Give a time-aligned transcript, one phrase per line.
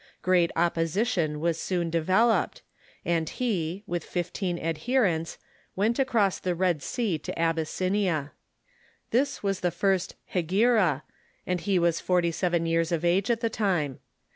[0.23, 2.63] Great opposition was soon developed,
[3.05, 5.37] and he, with fifteen adherents,
[5.75, 8.31] went across the Red Sea to Abyssinia.
[9.11, 11.03] This was the first Hegira,
[11.45, 13.99] and he was forty seven years of age at the time.